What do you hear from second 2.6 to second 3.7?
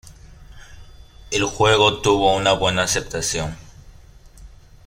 aceptación.